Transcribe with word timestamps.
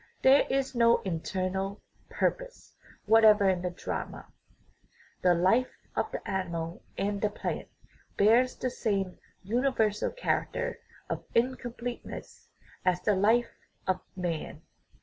There 0.23 0.47
is 0.49 0.73
no 0.73 0.97
internal 1.03 1.79
"purpose" 2.09 2.73
whatever 3.05 3.47
in 3.47 3.61
the 3.61 3.69
drama. 3.69 4.33
The 5.21 5.35
life 5.35 5.77
of 5.95 6.11
the 6.11 6.27
animal 6.27 6.81
and 6.97 7.21
the 7.21 7.29
plant 7.29 7.67
bears 8.17 8.55
the 8.55 8.71
same 8.71 9.19
universal 9.43 10.09
character 10.09 10.79
of 11.07 11.23
incompleteness 11.35 12.49
as 12.83 12.99
the 13.03 13.13
life 13.13 13.53
of 13.85 13.99
man. 14.15 14.63